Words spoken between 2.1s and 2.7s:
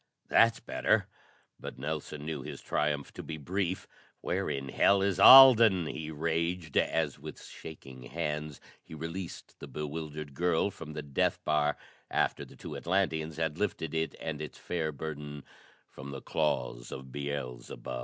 knew his